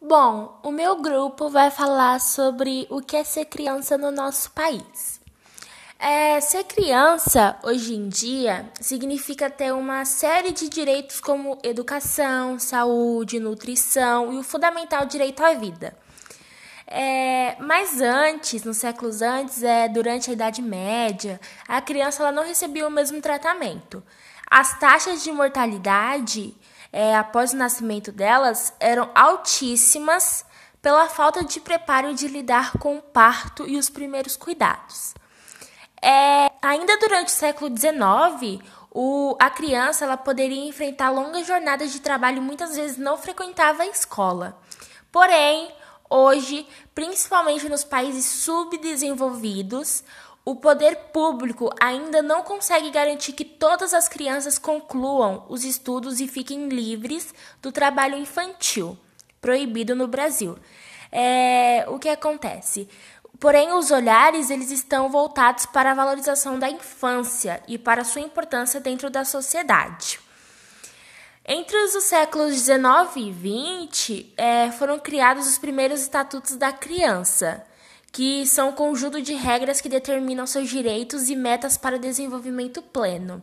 Bom, 0.00 0.60
o 0.62 0.70
meu 0.70 0.96
grupo 1.00 1.48
vai 1.48 1.70
falar 1.70 2.20
sobre 2.20 2.86
o 2.90 3.00
que 3.00 3.16
é 3.16 3.24
ser 3.24 3.46
criança 3.46 3.96
no 3.96 4.10
nosso 4.10 4.50
país. 4.50 5.18
É, 5.98 6.38
ser 6.38 6.64
criança, 6.64 7.56
hoje 7.62 7.94
em 7.94 8.06
dia, 8.06 8.70
significa 8.78 9.48
ter 9.48 9.72
uma 9.72 10.04
série 10.04 10.52
de 10.52 10.68
direitos 10.68 11.18
como 11.18 11.58
educação, 11.62 12.58
saúde, 12.58 13.40
nutrição 13.40 14.34
e 14.34 14.36
o 14.36 14.42
fundamental 14.42 15.06
direito 15.06 15.42
à 15.42 15.54
vida. 15.54 15.96
É, 16.86 17.56
mas 17.58 17.98
antes, 18.02 18.64
nos 18.64 18.76
séculos 18.76 19.22
antes, 19.22 19.62
é, 19.62 19.88
durante 19.88 20.28
a 20.28 20.34
Idade 20.34 20.60
Média, 20.60 21.40
a 21.66 21.80
criança 21.80 22.22
ela 22.22 22.30
não 22.30 22.44
recebia 22.44 22.86
o 22.86 22.90
mesmo 22.90 23.20
tratamento. 23.22 24.04
As 24.48 24.78
taxas 24.78 25.24
de 25.24 25.32
mortalidade 25.32 26.54
é, 26.96 27.14
após 27.14 27.52
o 27.52 27.58
nascimento 27.58 28.10
delas 28.10 28.72
eram 28.80 29.10
altíssimas 29.14 30.46
pela 30.80 31.10
falta 31.10 31.44
de 31.44 31.60
preparo 31.60 32.14
de 32.14 32.26
lidar 32.26 32.78
com 32.78 32.96
o 32.96 33.02
parto 33.02 33.68
e 33.68 33.76
os 33.76 33.90
primeiros 33.90 34.34
cuidados. 34.34 35.14
É, 36.00 36.50
ainda 36.62 36.98
durante 36.98 37.28
o 37.28 37.30
século 37.30 37.70
XIX, 37.76 38.64
o, 38.90 39.36
a 39.38 39.50
criança 39.50 40.06
ela 40.06 40.16
poderia 40.16 40.66
enfrentar 40.66 41.10
longas 41.10 41.46
jornadas 41.46 41.92
de 41.92 42.00
trabalho 42.00 42.38
e 42.38 42.40
muitas 42.40 42.74
vezes 42.76 42.96
não 42.96 43.18
frequentava 43.18 43.82
a 43.82 43.88
escola. 43.88 44.58
Porém, 45.12 45.70
hoje, 46.08 46.66
principalmente 46.94 47.68
nos 47.68 47.84
países 47.84 48.24
subdesenvolvidos, 48.24 50.02
o 50.46 50.54
poder 50.54 50.94
público 51.12 51.68
ainda 51.80 52.22
não 52.22 52.40
consegue 52.40 52.88
garantir 52.92 53.32
que 53.32 53.44
todas 53.44 53.92
as 53.92 54.06
crianças 54.06 54.60
concluam 54.60 55.44
os 55.48 55.64
estudos 55.64 56.20
e 56.20 56.28
fiquem 56.28 56.68
livres 56.68 57.34
do 57.60 57.72
trabalho 57.72 58.16
infantil, 58.16 58.96
proibido 59.40 59.96
no 59.96 60.06
Brasil. 60.06 60.56
É, 61.10 61.84
o 61.88 61.98
que 61.98 62.08
acontece? 62.08 62.88
Porém, 63.40 63.72
os 63.72 63.90
olhares 63.90 64.48
eles 64.48 64.70
estão 64.70 65.10
voltados 65.10 65.66
para 65.66 65.90
a 65.90 65.94
valorização 65.94 66.60
da 66.60 66.70
infância 66.70 67.60
e 67.66 67.76
para 67.76 68.04
sua 68.04 68.20
importância 68.20 68.78
dentro 68.78 69.10
da 69.10 69.24
sociedade. 69.24 70.20
Entre 71.44 71.76
os 71.76 72.04
séculos 72.04 72.52
19 72.52 73.20
e 73.20 73.32
20, 73.32 74.34
é, 74.36 74.70
foram 74.70 75.00
criados 75.00 75.48
os 75.48 75.58
primeiros 75.58 76.02
estatutos 76.02 76.54
da 76.54 76.72
criança 76.72 77.66
que 78.16 78.46
são 78.46 78.70
um 78.70 78.72
conjunto 78.72 79.20
de 79.20 79.34
regras 79.34 79.78
que 79.78 79.90
determinam 79.90 80.46
seus 80.46 80.70
direitos 80.70 81.28
e 81.28 81.36
metas 81.36 81.76
para 81.76 81.96
o 81.96 81.98
desenvolvimento 81.98 82.80
pleno. 82.80 83.42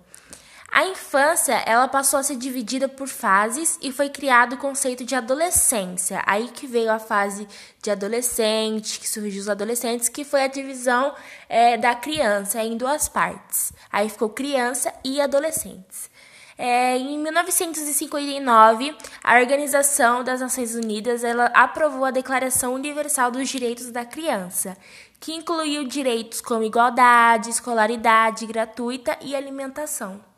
A 0.68 0.84
infância, 0.88 1.54
ela 1.68 1.88
passou 1.88 2.18
a 2.18 2.24
ser 2.24 2.38
dividida 2.38 2.88
por 2.88 3.08
fases 3.08 3.78
e 3.84 3.92
foi 3.92 4.10
criado 4.10 4.54
o 4.54 4.58
conceito 4.58 5.06
de 5.06 5.14
adolescência. 5.14 6.24
Aí 6.26 6.48
que 6.48 6.66
veio 6.66 6.90
a 6.90 6.98
fase 6.98 7.48
de 7.84 7.92
adolescente, 7.92 9.00
que 9.00 9.08
surgiu 9.08 9.42
os 9.42 9.48
adolescentes, 9.48 10.10
que 10.10 10.24
foi 10.24 10.42
a 10.42 10.48
divisão 10.48 11.14
é, 11.48 11.78
da 11.78 11.94
criança 11.94 12.64
em 12.64 12.76
duas 12.76 13.08
partes. 13.08 13.72
Aí 13.92 14.10
ficou 14.10 14.30
criança 14.30 14.92
e 15.04 15.22
adolescentes. 15.22 16.10
É, 16.58 16.98
em 16.98 17.18
1959, 17.20 18.96
a 19.24 19.40
Organização 19.40 20.24
das 20.24 20.42
Nações 20.42 20.76
Unidas 20.76 21.24
ela 21.24 21.46
aprovou 21.48 22.06
a 22.06 22.12
Declaração 22.12 22.74
Universal 22.74 23.32
dos 23.32 23.50
Direitos 23.50 23.92
da 23.92 24.06
Criança, 24.06 24.78
que 25.20 25.34
incluiu 25.34 25.84
direitos 25.86 26.42
como 26.42 26.64
igualdade, 26.64 27.50
escolaridade 27.50 28.46
gratuita 28.46 29.18
e 29.22 29.36
alimentação. 29.36 30.33